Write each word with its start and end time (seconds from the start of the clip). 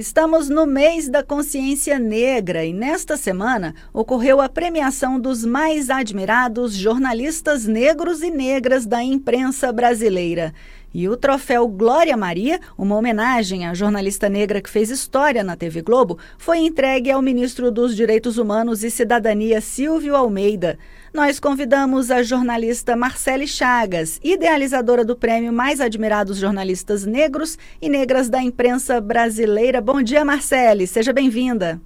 Estamos 0.00 0.48
no 0.48 0.64
mês 0.64 1.10
da 1.10 1.22
consciência 1.22 1.98
negra 1.98 2.64
e 2.64 2.72
nesta 2.72 3.18
semana 3.18 3.74
ocorreu 3.92 4.40
a 4.40 4.48
premiação 4.48 5.20
dos 5.20 5.44
mais 5.44 5.90
admirados 5.90 6.74
jornalistas 6.74 7.66
negros 7.66 8.22
e 8.22 8.30
negras 8.30 8.86
da 8.86 9.02
imprensa 9.02 9.70
brasileira. 9.70 10.54
E 10.92 11.08
o 11.08 11.16
troféu 11.16 11.68
Glória 11.68 12.16
Maria, 12.16 12.58
uma 12.76 12.96
homenagem 12.96 13.66
à 13.66 13.72
jornalista 13.74 14.28
negra 14.28 14.60
que 14.60 14.68
fez 14.68 14.90
história 14.90 15.44
na 15.44 15.56
TV 15.56 15.82
Globo, 15.82 16.18
foi 16.36 16.58
entregue 16.58 17.10
ao 17.10 17.22
ministro 17.22 17.70
dos 17.70 17.94
Direitos 17.94 18.38
Humanos 18.38 18.82
e 18.82 18.90
Cidadania, 18.90 19.60
Silvio 19.60 20.16
Almeida. 20.16 20.78
Nós 21.14 21.38
convidamos 21.38 22.10
a 22.10 22.22
jornalista 22.22 22.96
Marcele 22.96 23.46
Chagas, 23.46 24.20
idealizadora 24.22 25.04
do 25.04 25.16
prêmio 25.16 25.52
Mais 25.52 25.80
Admirados 25.80 26.38
Jornalistas 26.38 27.06
Negros 27.06 27.56
e 27.80 27.88
Negras 27.88 28.28
da 28.28 28.42
Imprensa 28.42 29.00
Brasileira. 29.00 29.80
Bom 29.80 30.02
dia, 30.02 30.24
Marcele. 30.24 30.86
Seja 30.86 31.12
bem-vinda. 31.12 31.80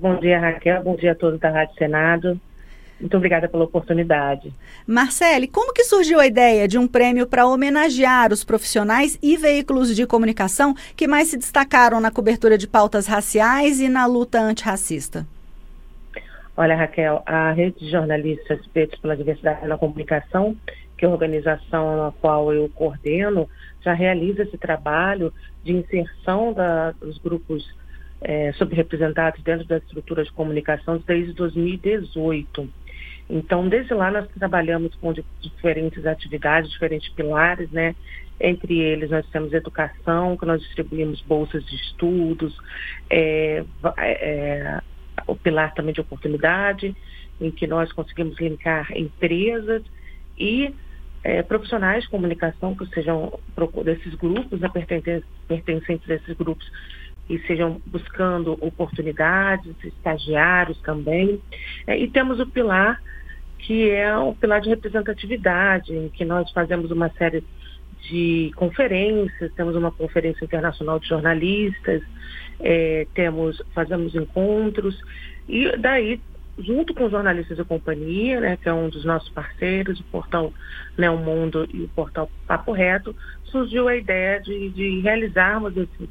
Bom 0.00 0.18
dia, 0.18 0.38
Raquel. 0.38 0.82
Bom 0.82 0.96
dia 0.96 1.12
a 1.12 1.14
todos 1.14 1.38
da 1.40 1.50
Rádio 1.50 1.74
Senado. 1.76 2.40
Muito 3.00 3.16
obrigada 3.16 3.48
pela 3.48 3.64
oportunidade. 3.64 4.52
Marcele, 4.86 5.48
como 5.48 5.72
que 5.72 5.84
surgiu 5.84 6.20
a 6.20 6.26
ideia 6.26 6.68
de 6.68 6.78
um 6.78 6.86
prêmio 6.86 7.26
para 7.26 7.46
homenagear 7.46 8.32
os 8.32 8.44
profissionais 8.44 9.18
e 9.22 9.36
veículos 9.38 9.96
de 9.96 10.06
comunicação 10.06 10.74
que 10.94 11.08
mais 11.08 11.28
se 11.28 11.38
destacaram 11.38 12.00
na 12.00 12.10
cobertura 12.10 12.58
de 12.58 12.68
pautas 12.68 13.06
raciais 13.06 13.80
e 13.80 13.88
na 13.88 14.04
luta 14.04 14.38
antirracista? 14.38 15.26
Olha, 16.54 16.76
Raquel, 16.76 17.22
a 17.24 17.52
rede 17.52 17.78
de 17.78 17.90
jornalistas 17.90 18.60
pela 19.00 19.16
diversidade 19.16 19.66
na 19.66 19.78
comunicação, 19.78 20.54
que 20.98 21.06
é 21.06 21.08
a 21.08 21.10
organização 21.10 22.06
a 22.06 22.12
qual 22.12 22.52
eu 22.52 22.68
coordeno, 22.68 23.48
já 23.82 23.94
realiza 23.94 24.42
esse 24.42 24.58
trabalho 24.58 25.32
de 25.64 25.72
inserção 25.72 26.52
da, 26.52 26.90
dos 26.92 27.16
grupos 27.16 27.66
é, 28.20 28.52
subrepresentados 28.52 29.42
dentro 29.42 29.66
da 29.66 29.78
estrutura 29.78 30.22
de 30.22 30.32
comunicação 30.32 31.02
desde 31.06 31.32
2018. 31.32 32.68
Então, 33.30 33.68
desde 33.68 33.94
lá 33.94 34.10
nós 34.10 34.28
trabalhamos 34.36 34.94
com 34.96 35.14
diferentes 35.40 36.04
atividades, 36.04 36.70
diferentes 36.70 37.08
pilares, 37.10 37.70
né? 37.70 37.94
Entre 38.40 38.78
eles 38.78 39.10
nós 39.10 39.26
temos 39.28 39.52
educação, 39.52 40.36
que 40.36 40.44
nós 40.44 40.60
distribuímos 40.60 41.20
bolsas 41.22 41.64
de 41.64 41.76
estudos, 41.76 42.56
é, 43.08 43.64
é, 43.98 44.80
o 45.26 45.36
pilar 45.36 45.72
também 45.74 45.94
de 45.94 46.00
oportunidade, 46.00 46.96
em 47.40 47.50
que 47.50 47.66
nós 47.66 47.92
conseguimos 47.92 48.38
linkar 48.40 48.90
empresas 48.96 49.82
e 50.36 50.74
é, 51.22 51.42
profissionais 51.42 52.04
de 52.04 52.10
comunicação 52.10 52.74
que 52.74 52.86
sejam 52.86 53.38
desses 53.84 54.14
grupos, 54.14 54.58
né, 54.58 54.68
pertencentes 54.68 56.10
a 56.10 56.14
esses 56.14 56.36
grupos, 56.36 56.70
e 57.28 57.38
sejam 57.46 57.80
buscando 57.86 58.52
oportunidades, 58.60 59.72
estagiários 59.84 60.80
também. 60.80 61.40
É, 61.86 61.96
e 61.96 62.08
temos 62.08 62.40
o 62.40 62.46
pilar 62.46 63.00
que 63.62 63.90
é 63.90 64.16
um 64.16 64.34
pilar 64.34 64.60
de 64.60 64.68
representatividade, 64.68 65.94
em 65.94 66.08
que 66.08 66.24
nós 66.24 66.50
fazemos 66.52 66.90
uma 66.90 67.10
série 67.10 67.44
de 68.02 68.50
conferências, 68.56 69.52
temos 69.54 69.76
uma 69.76 69.90
conferência 69.90 70.44
internacional 70.44 70.98
de 70.98 71.08
jornalistas, 71.08 72.02
é, 72.60 73.06
temos, 73.14 73.62
fazemos 73.74 74.14
encontros, 74.14 74.98
e 75.48 75.76
daí, 75.76 76.20
junto 76.58 76.94
com 76.94 77.04
os 77.04 77.10
jornalistas 77.10 77.58
da 77.58 77.64
companhia, 77.64 78.40
né, 78.40 78.56
que 78.56 78.68
é 78.68 78.72
um 78.72 78.88
dos 78.88 79.04
nossos 79.04 79.28
parceiros, 79.30 80.00
o 80.00 80.04
portal 80.04 80.52
Né 80.96 81.10
o 81.10 81.18
Mundo 81.18 81.68
e 81.72 81.82
o 81.82 81.88
portal 81.88 82.30
Papo 82.46 82.72
Reto, 82.72 83.14
surgiu 83.44 83.88
a 83.88 83.96
ideia 83.96 84.40
de, 84.40 84.70
de 84.70 85.00
realizarmos 85.00 85.76
esse 85.76 86.08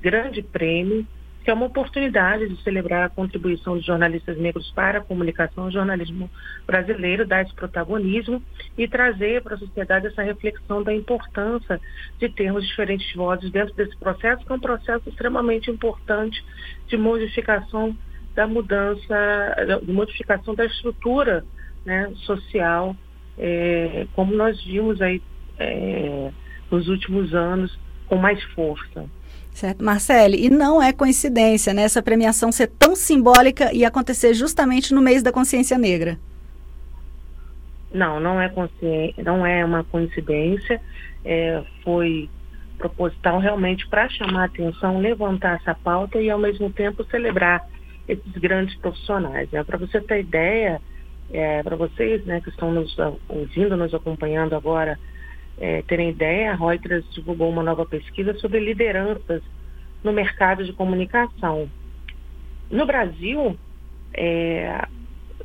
grande 0.00 0.42
prêmio 0.42 1.06
que 1.42 1.50
é 1.50 1.54
uma 1.54 1.66
oportunidade 1.66 2.48
de 2.48 2.62
celebrar 2.62 3.04
a 3.04 3.08
contribuição 3.08 3.76
de 3.76 3.84
jornalistas 3.84 4.38
negros 4.38 4.70
para 4.74 4.98
a 4.98 5.02
comunicação 5.02 5.68
e 5.68 5.72
jornalismo 5.72 6.30
brasileiro, 6.66 7.26
dar 7.26 7.42
esse 7.42 7.54
protagonismo 7.54 8.42
e 8.78 8.86
trazer 8.86 9.42
para 9.42 9.56
a 9.56 9.58
sociedade 9.58 10.06
essa 10.06 10.22
reflexão 10.22 10.82
da 10.82 10.94
importância 10.94 11.80
de 12.18 12.28
termos 12.28 12.66
diferentes 12.66 13.12
vozes 13.14 13.50
dentro 13.50 13.74
desse 13.74 13.96
processo, 13.96 14.44
que 14.44 14.52
é 14.52 14.54
um 14.54 14.60
processo 14.60 15.08
extremamente 15.08 15.70
importante 15.70 16.44
de 16.86 16.96
modificação 16.96 17.96
da 18.34 18.46
mudança, 18.46 19.80
de 19.82 19.92
modificação 19.92 20.54
da 20.54 20.64
estrutura 20.64 21.44
né, 21.84 22.10
social, 22.24 22.96
é, 23.36 24.06
como 24.14 24.34
nós 24.34 24.62
vimos 24.64 25.00
aí 25.02 25.20
é, 25.58 26.30
nos 26.70 26.88
últimos 26.88 27.34
anos, 27.34 27.78
com 28.06 28.16
mais 28.16 28.42
força. 28.54 29.08
Certo, 29.52 29.84
Marcele, 29.84 30.46
e 30.46 30.50
não 30.50 30.82
é 30.82 30.92
coincidência 30.92 31.74
né, 31.74 31.82
essa 31.82 32.02
premiação 32.02 32.50
ser 32.50 32.68
tão 32.68 32.96
simbólica 32.96 33.72
e 33.72 33.84
acontecer 33.84 34.34
justamente 34.34 34.94
no 34.94 35.02
mês 35.02 35.22
da 35.22 35.30
consciência 35.30 35.76
negra. 35.76 36.18
Não, 37.92 38.18
não 38.18 38.40
é, 38.40 38.50
não 39.22 39.46
é 39.46 39.64
uma 39.64 39.84
coincidência. 39.84 40.80
É, 41.24 41.62
foi 41.84 42.28
proposital 42.78 43.38
realmente 43.38 43.86
para 43.86 44.08
chamar 44.08 44.44
atenção, 44.44 44.98
levantar 44.98 45.56
essa 45.56 45.74
pauta 45.74 46.20
e 46.20 46.30
ao 46.30 46.38
mesmo 46.38 46.70
tempo 46.70 47.04
celebrar 47.04 47.64
esses 48.08 48.32
grandes 48.32 48.74
profissionais. 48.76 49.48
Né? 49.50 49.62
Para 49.62 49.78
você 49.78 50.00
ter 50.00 50.20
ideia, 50.20 50.80
é, 51.32 51.62
para 51.62 51.76
vocês 51.76 52.24
né, 52.24 52.40
que 52.40 52.48
estão 52.48 52.72
nos 52.72 52.96
ouvindo, 53.28 53.76
nos 53.76 53.94
acompanhando 53.94 54.54
agora 54.54 54.98
é, 55.58 55.82
terem 55.82 56.10
ideia, 56.10 56.52
a 56.52 56.54
Reuters 56.54 57.04
divulgou 57.12 57.50
uma 57.50 57.62
nova 57.62 57.84
pesquisa 57.86 58.34
sobre 58.38 58.60
lideranças 58.60 59.42
no 60.02 60.12
mercado 60.12 60.64
de 60.64 60.72
comunicação. 60.72 61.70
No 62.70 62.86
Brasil, 62.86 63.56
é, 64.14 64.86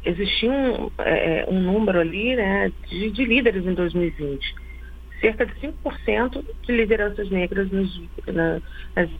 existia 0.05 0.51
um, 0.51 0.89
é, 0.99 1.45
um, 1.49 1.59
número 1.59 1.99
ali 1.99 2.35
né, 2.35 2.71
de, 2.87 3.11
de, 3.11 3.25
líderes 3.25 3.65
em 3.65 3.73
2020. 3.73 4.55
Cerca 5.19 5.45
de 5.45 5.53
5% 5.55 6.45
de 6.63 6.71
lideranças 6.71 7.29
negras 7.29 7.69
nos, 7.71 8.01
na, 8.27 8.61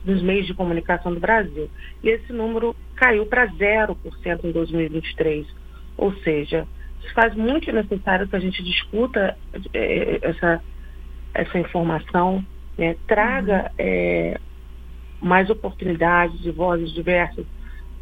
nos 0.04 0.22
meios 0.22 0.46
de 0.46 0.54
comunicação 0.54 1.12
do 1.12 1.20
Brasil. 1.20 1.68
E 2.02 2.08
esse 2.08 2.32
número 2.32 2.74
caiu 2.94 3.26
para 3.26 3.48
0% 3.48 3.96
em 4.44 4.52
2023. 4.52 5.46
Ou 5.96 6.14
seja, 6.18 6.66
se 7.02 7.12
faz 7.12 7.34
muito 7.34 7.70
necessário 7.72 8.28
que 8.28 8.36
a 8.36 8.40
gente 8.40 8.62
discuta 8.62 9.36
é, 9.74 10.18
essa 10.22 10.62
essa 11.34 11.58
informação, 11.58 12.44
né, 12.76 12.96
traga 13.06 13.70
uhum. 13.70 13.74
é, 13.78 14.40
mais 15.20 15.50
oportunidades 15.50 16.40
de 16.40 16.50
vozes 16.50 16.92
diversas 16.92 17.44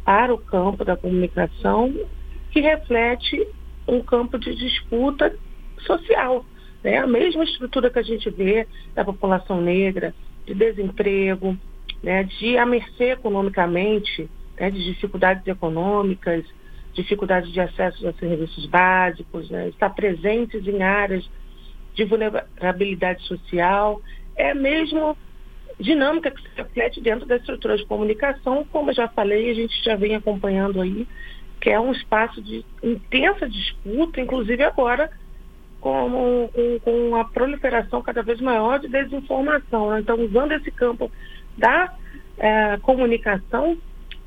para 0.03 0.33
o 0.33 0.37
campo 0.37 0.85
da 0.85 0.95
comunicação, 0.95 1.93
que 2.51 2.61
reflete 2.61 3.45
um 3.87 4.01
campo 4.01 4.37
de 4.39 4.55
disputa 4.55 5.35
social. 5.79 6.45
Né? 6.83 6.97
A 6.97 7.07
mesma 7.07 7.43
estrutura 7.43 7.89
que 7.89 7.99
a 7.99 8.03
gente 8.03 8.29
vê 8.29 8.67
da 8.95 9.03
população 9.03 9.61
negra, 9.61 10.13
de 10.45 10.53
desemprego, 10.53 11.57
né, 12.01 12.23
de 12.23 12.57
a 12.57 12.65
mercê 12.65 13.11
economicamente, 13.11 14.29
né, 14.57 14.69
de 14.69 14.83
dificuldades 14.83 15.45
econômicas, 15.45 16.45
dificuldades 16.93 17.51
de 17.51 17.59
acesso 17.59 18.07
a 18.07 18.13
serviços 18.13 18.65
básicos, 18.65 19.49
né, 19.49 19.67
estar 19.69 19.89
presentes 19.89 20.65
em 20.67 20.81
áreas 20.81 21.29
de 21.97 22.05
vulnerabilidade 22.05 23.23
social, 23.23 23.99
é 24.35 24.53
mesmo 24.53 25.17
dinâmica 25.79 26.29
que 26.29 26.41
se 26.41 26.49
reflete 26.55 27.01
dentro 27.01 27.25
da 27.25 27.37
estrutura 27.37 27.75
de 27.75 27.85
comunicação, 27.85 28.63
como 28.71 28.91
eu 28.91 28.95
já 28.95 29.07
falei, 29.07 29.49
a 29.49 29.55
gente 29.55 29.83
já 29.83 29.95
vem 29.95 30.15
acompanhando 30.15 30.79
aí, 30.79 31.07
que 31.59 31.71
é 31.71 31.79
um 31.79 31.91
espaço 31.91 32.39
de 32.41 32.63
intensa 32.83 33.49
disputa, 33.49 34.21
inclusive 34.21 34.63
agora 34.63 35.09
com, 35.81 36.49
com, 36.53 36.79
com 36.79 37.15
a 37.15 37.25
proliferação 37.25 38.01
cada 38.03 38.21
vez 38.21 38.39
maior 38.39 38.79
de 38.79 38.87
desinformação. 38.87 39.89
Né? 39.89 39.99
Então, 40.01 40.23
usando 40.23 40.51
esse 40.51 40.69
campo 40.69 41.11
da 41.57 41.93
é, 42.37 42.77
comunicação 42.77 43.75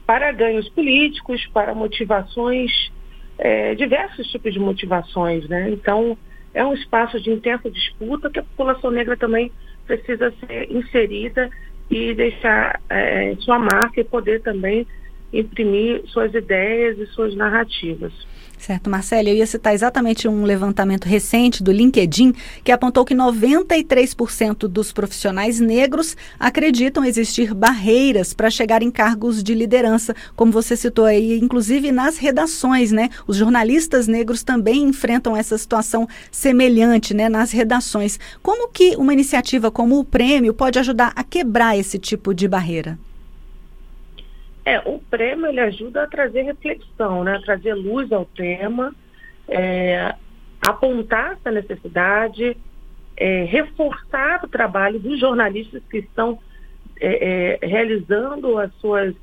para 0.04 0.32
ganhos 0.32 0.68
políticos, 0.70 1.46
para 1.52 1.72
motivações, 1.72 2.90
é, 3.38 3.76
diversos 3.76 4.26
tipos 4.28 4.52
de 4.52 4.58
motivações. 4.58 5.48
Né? 5.48 5.70
Então, 5.70 6.18
é 6.54 6.64
um 6.64 6.74
espaço 6.74 7.20
de 7.20 7.30
intensa 7.30 7.70
disputa 7.70 8.30
que 8.30 8.40
a 8.40 8.42
população 8.42 8.90
negra 8.90 9.16
também 9.16 9.52
precisa 9.86 10.32
ser 10.40 10.70
inserida 10.70 11.50
e 11.90 12.14
deixar 12.14 12.80
é, 12.88 13.34
sua 13.40 13.58
marca 13.58 14.00
e 14.00 14.04
poder 14.04 14.40
também 14.42 14.86
imprimir 15.32 16.02
suas 16.06 16.34
ideias 16.34 16.98
e 16.98 17.06
suas 17.06 17.34
narrativas. 17.34 18.12
Certo, 18.60 18.90
Marcelo, 18.90 19.26
eu 19.26 19.36
ia 19.36 19.46
citar 19.46 19.72
exatamente 19.72 20.28
um 20.28 20.44
levantamento 20.44 21.06
recente 21.06 21.62
do 21.62 21.72
LinkedIn 21.72 22.34
que 22.62 22.70
apontou 22.70 23.06
que 23.06 23.14
93% 23.14 24.68
dos 24.68 24.92
profissionais 24.92 25.58
negros 25.58 26.14
acreditam 26.38 27.02
existir 27.02 27.54
barreiras 27.54 28.34
para 28.34 28.50
chegar 28.50 28.82
em 28.82 28.90
cargos 28.90 29.42
de 29.42 29.54
liderança, 29.54 30.14
como 30.36 30.52
você 30.52 30.76
citou 30.76 31.06
aí, 31.06 31.38
inclusive 31.38 31.90
nas 31.90 32.18
redações, 32.18 32.92
né? 32.92 33.08
Os 33.26 33.36
jornalistas 33.36 34.06
negros 34.06 34.42
também 34.42 34.82
enfrentam 34.82 35.34
essa 35.34 35.56
situação 35.56 36.06
semelhante, 36.30 37.14
né, 37.14 37.30
nas 37.30 37.52
redações. 37.52 38.20
Como 38.42 38.68
que 38.68 38.94
uma 38.96 39.14
iniciativa 39.14 39.70
como 39.70 39.98
o 39.98 40.04
prêmio 40.04 40.52
pode 40.52 40.78
ajudar 40.78 41.14
a 41.16 41.24
quebrar 41.24 41.78
esse 41.78 41.98
tipo 41.98 42.34
de 42.34 42.46
barreira? 42.46 42.98
É, 44.64 44.78
o 44.80 44.98
prêmio 44.98 45.46
ele 45.46 45.60
ajuda 45.60 46.04
a 46.04 46.06
trazer 46.06 46.42
reflexão, 46.42 47.24
né? 47.24 47.36
A 47.36 47.42
trazer 47.42 47.74
luz 47.74 48.12
ao 48.12 48.24
tema, 48.24 48.94
é, 49.48 50.14
apontar 50.60 51.32
essa 51.32 51.50
necessidade, 51.50 52.56
é, 53.16 53.44
reforçar 53.44 54.44
o 54.44 54.48
trabalho 54.48 54.98
dos 54.98 55.18
jornalistas 55.18 55.82
que 55.90 55.98
estão 55.98 56.38
é, 57.00 57.58
é 57.62 57.66
realizando 57.66 58.58
as 58.58 58.72
suas 58.74 59.14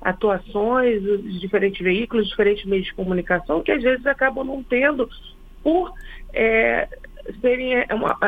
atuações, 0.00 1.02
os 1.02 1.40
diferentes 1.40 1.80
veículos, 1.82 2.28
diferentes 2.28 2.66
meios 2.66 2.84
de 2.84 2.94
comunicação, 2.94 3.62
que 3.62 3.72
às 3.72 3.82
vezes 3.82 4.06
acabam 4.06 4.44
não 4.44 4.62
tendo 4.62 5.08
por 5.62 5.94
é, 6.34 6.86
serem 7.40 7.74
é, 7.76 7.86
uma, 7.94 8.18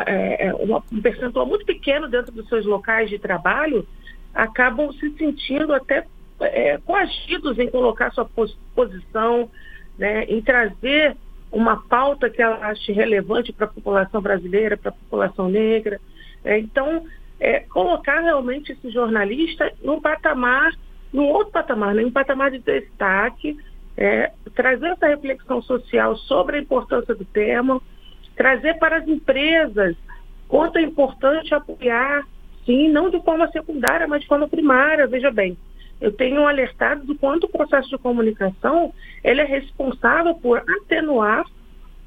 uma, 0.59 0.83
um 0.91 1.03
percentual 1.03 1.45
muito 1.45 1.67
pequeno 1.67 2.09
dentro 2.09 2.33
dos 2.33 2.49
seus 2.49 2.65
locais 2.65 3.11
de 3.11 3.19
trabalho, 3.19 3.87
acabam 4.35 4.91
se 4.93 5.11
sentindo 5.19 5.75
até 5.75 6.07
é, 6.41 6.79
coagidos 6.79 7.59
em 7.59 7.71
colocar 7.71 8.13
sua 8.13 8.29
posição, 8.75 9.51
né, 9.99 10.25
em 10.25 10.43
trazer 10.43 11.17
uma 11.51 11.83
pauta 11.89 12.29
que 12.29 12.43
ela 12.43 12.67
ache 12.67 12.93
relevante 12.93 13.53
para 13.53 13.67
a 13.67 13.71
população 13.71 14.21
brasileira, 14.21 14.77
para 14.77 14.91
a 14.91 14.95
população 14.95 15.49
negra. 15.49 16.01
É, 16.45 16.59
então, 16.59 17.05
é, 17.41 17.61
colocar 17.61 18.21
realmente 18.21 18.73
esse 18.73 18.91
jornalista 18.91 19.73
num 19.83 20.01
patamar, 20.01 20.73
num 21.13 21.29
outro 21.29 21.53
patamar, 21.53 21.95
num 21.95 22.11
patamar 22.11 22.51
de 22.51 22.59
destaque, 22.59 23.57
é, 23.97 24.33
trazer 24.55 24.89
essa 24.89 25.07
reflexão 25.07 25.63
social 25.63 26.17
sobre 26.17 26.57
a 26.57 26.61
importância 26.61 27.15
do 27.15 27.25
tema, 27.25 27.81
trazer 28.37 28.75
para 28.75 28.99
as 28.99 29.09
empresas 29.09 29.97
quanto 30.47 30.79
é 30.79 30.83
importante 30.83 31.55
apoiar, 31.55 32.27
sim, 32.67 32.89
não 32.89 33.09
de 33.09 33.21
forma 33.23 33.51
secundária, 33.51 34.07
mas 34.07 34.21
de 34.21 34.29
forma 34.29 34.47
primária, 34.47 35.07
veja 35.07 35.31
bem 35.31 35.57
eu 36.01 36.13
tenho 36.13 36.47
alertado 36.47 37.05
do 37.05 37.15
quanto 37.15 37.45
o 37.45 37.49
processo 37.49 37.89
de 37.89 37.99
comunicação 37.99 38.93
ele 39.25 39.41
é 39.41 39.45
responsável 39.45 40.35
por 40.35 40.59
atenuar 40.59 41.45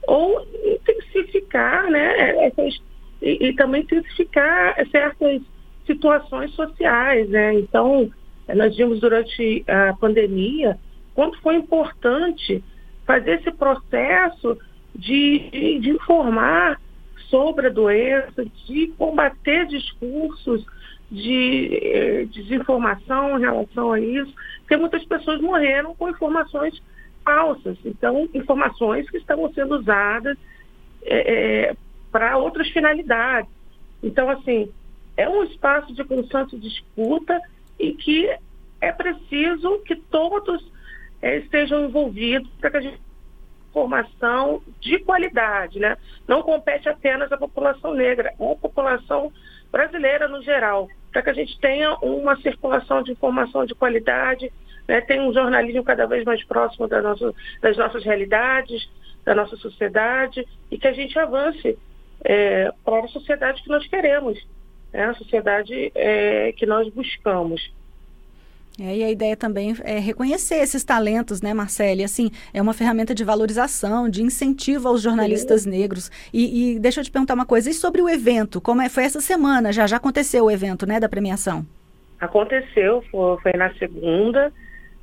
ou 0.07 0.45
intensificar, 0.63 1.89
né, 1.89 2.45
essas, 2.45 2.79
e, 3.21 3.47
e 3.47 3.53
também 3.53 3.81
intensificar 3.81 4.75
certas 4.89 5.41
situações 5.85 6.51
sociais, 6.51 7.29
né? 7.29 7.55
Então, 7.55 8.09
nós 8.55 8.75
vimos 8.75 8.99
durante 8.99 9.63
a 9.67 9.93
pandemia 9.93 10.77
quanto 11.13 11.39
foi 11.41 11.55
importante 11.55 12.63
fazer 13.05 13.39
esse 13.39 13.51
processo 13.51 14.57
de, 14.95 15.49
de, 15.49 15.79
de 15.79 15.89
informar 15.89 16.79
sobre 17.29 17.67
a 17.67 17.71
doença, 17.71 18.45
de 18.65 18.87
combater 18.97 19.67
discursos 19.67 20.65
de 21.11 21.79
eh, 21.81 22.25
desinformação 22.25 23.37
em 23.37 23.41
relação 23.41 23.91
a 23.91 23.99
isso, 23.99 24.33
porque 24.59 24.77
muitas 24.77 25.03
pessoas 25.05 25.41
morreram 25.41 25.95
com 25.95 26.09
informações 26.09 26.81
falsas, 27.23 27.77
então 27.83 28.29
informações 28.33 29.09
que 29.09 29.17
estavam 29.17 29.51
sendo 29.53 29.75
usadas 29.75 30.37
eh, 31.03 31.71
eh, 31.71 31.75
para 32.11 32.37
outras 32.37 32.69
finalidades. 32.69 33.51
Então, 34.03 34.29
assim, 34.29 34.71
é 35.17 35.27
um 35.27 35.43
espaço 35.43 35.93
de 35.93 36.03
constante 36.03 36.57
disputa 36.57 37.39
e 37.79 37.93
que 37.93 38.29
é 38.79 38.91
preciso 38.91 39.79
que 39.79 39.95
todos 39.95 40.63
estejam 41.21 41.85
envolvidos 41.85 42.49
para 42.61 42.71
que 42.71 42.77
a 42.77 42.81
gente 42.81 43.01
formação 43.73 44.61
de 44.79 44.99
qualidade, 44.99 45.79
né? 45.79 45.95
Não 46.27 46.41
compete 46.41 46.89
apenas 46.89 47.31
à 47.31 47.37
população 47.37 47.93
negra, 47.93 48.33
é 48.39 48.51
a 48.51 48.55
população 48.55 49.31
brasileira 49.71 50.27
no 50.27 50.41
geral 50.41 50.89
para 51.11 51.21
que 51.21 51.29
a 51.29 51.33
gente 51.33 51.59
tenha 51.59 51.95
uma 52.01 52.35
circulação 52.37 53.01
de 53.01 53.11
informação 53.11 53.65
de 53.65 53.75
qualidade, 53.75 54.51
né, 54.87 55.01
tenha 55.01 55.21
um 55.21 55.33
jornalismo 55.33 55.83
cada 55.83 56.05
vez 56.05 56.23
mais 56.23 56.43
próximo 56.43 56.87
da 56.87 57.01
nossa, 57.01 57.33
das 57.61 57.77
nossas 57.77 58.03
realidades, 58.03 58.89
da 59.23 59.35
nossa 59.35 59.55
sociedade, 59.57 60.45
e 60.71 60.77
que 60.77 60.87
a 60.87 60.93
gente 60.93 61.17
avance 61.17 61.77
é, 62.23 62.71
para 62.83 63.05
a 63.05 63.07
sociedade 63.09 63.61
que 63.63 63.69
nós 63.69 63.87
queremos, 63.87 64.39
né, 64.91 65.05
a 65.05 65.13
sociedade 65.13 65.91
é, 65.95 66.51
que 66.53 66.65
nós 66.65 66.87
buscamos. 66.89 67.71
É, 68.81 68.97
e 68.97 69.03
a 69.03 69.11
ideia 69.11 69.35
também 69.35 69.75
é 69.83 69.99
reconhecer 69.99 70.55
esses 70.55 70.83
talentos, 70.83 71.41
né, 71.41 71.53
Marcele? 71.53 72.03
Assim, 72.03 72.31
é 72.53 72.61
uma 72.61 72.73
ferramenta 72.73 73.13
de 73.13 73.23
valorização, 73.23 74.09
de 74.09 74.23
incentivo 74.23 74.87
aos 74.87 75.01
jornalistas 75.01 75.61
Sim. 75.63 75.71
negros. 75.71 76.09
E, 76.33 76.75
e, 76.75 76.79
deixa 76.79 77.01
eu 77.01 77.03
te 77.03 77.11
perguntar 77.11 77.33
uma 77.33 77.45
coisa, 77.45 77.69
e 77.69 77.73
sobre 77.73 78.01
o 78.01 78.09
evento? 78.09 78.61
Como 78.61 78.81
é, 78.81 78.87
foi 78.87 79.03
essa 79.03 79.19
semana? 79.19 79.73
Já 79.73 79.85
já 79.85 79.97
aconteceu 79.97 80.45
o 80.45 80.51
evento, 80.51 80.85
né, 80.85 80.99
da 80.99 81.09
premiação? 81.09 81.65
Aconteceu, 82.19 83.03
foi, 83.11 83.37
foi 83.41 83.53
na 83.53 83.73
segunda. 83.75 84.51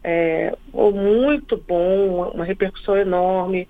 É, 0.03 0.57
foi 0.73 0.93
muito 0.93 1.57
bom, 1.57 2.31
uma 2.33 2.45
repercussão 2.45 2.97
enorme. 2.97 3.69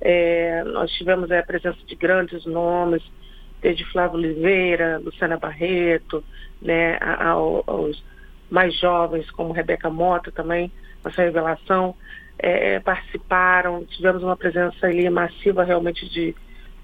É, 0.00 0.62
nós 0.64 0.90
tivemos 0.92 1.30
a 1.32 1.42
presença 1.42 1.78
de 1.86 1.96
grandes 1.96 2.44
nomes, 2.46 3.02
desde 3.60 3.84
Flávio 3.90 4.18
Oliveira, 4.18 4.98
Luciana 4.98 5.36
Barreto, 5.36 6.22
né, 6.62 6.98
aos 7.66 8.02
mais 8.50 8.78
jovens, 8.78 9.30
como 9.30 9.52
Rebeca 9.52 9.90
Mota 9.90 10.30
também, 10.32 10.70
nossa 11.04 11.22
revelação, 11.22 11.94
é, 12.38 12.78
participaram, 12.80 13.84
tivemos 13.84 14.22
uma 14.22 14.36
presença 14.36 14.86
ali 14.86 15.08
massiva 15.10 15.64
realmente 15.64 16.08
de, 16.08 16.34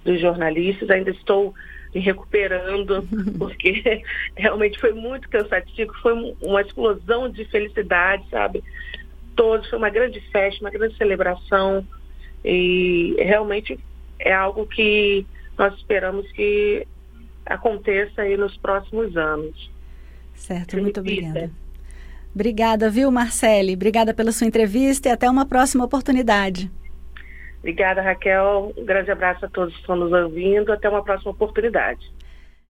de 0.05 0.19
jornalistas, 0.19 0.90
ainda 0.90 1.11
estou 1.11 1.55
me 1.94 2.00
recuperando, 2.00 3.06
porque 3.38 4.02
realmente 4.37 4.78
foi 4.81 4.93
muito 4.93 5.28
cansativo, 5.28 5.93
foi 6.02 6.34
uma 6.43 6.61
explosão 6.61 7.31
de 7.31 7.44
felicidade, 7.46 8.25
sabe? 8.31 8.62
Todos, 9.37 9.69
foi 9.69 9.78
uma 9.78 9.90
grande 9.90 10.20
festa, 10.32 10.61
uma 10.61 10.70
grande 10.70 10.96
celebração, 10.96 11.87
e 12.44 13.14
realmente 13.19 13.78
é 14.19 14.32
algo 14.32 14.66
que 14.66 15.26
nós 15.56 15.75
esperamos 15.75 16.31
que 16.32 16.87
aconteça 17.46 18.22
aí 18.22 18.37
nos 18.37 18.56
próximos 18.56 19.16
anos. 19.16 19.74
Certo, 20.35 20.77
muito 20.77 21.01
obrigada. 21.01 21.51
Obrigada, 22.35 22.91
viu, 22.91 23.11
Marcele? 23.11 23.75
Obrigada 23.75 24.13
pela 24.13 24.33
sua 24.33 24.47
entrevista 24.47 25.09
e 25.09 25.13
até 25.13 25.31
uma 25.31 25.47
próxima 25.47 25.85
oportunidade. 25.85 26.71
Obrigada, 27.61 28.03
Raquel. 28.03 28.75
Um 28.77 28.85
grande 28.85 29.11
abraço 29.11 29.47
a 29.47 29.49
todos 29.49 29.73
que 29.73 29.81
estão 29.81 29.97
nos 29.97 30.13
ouvindo. 30.13 30.73
Até 30.73 30.89
uma 30.89 31.03
próxima 31.03 31.31
oportunidade. 31.31 32.13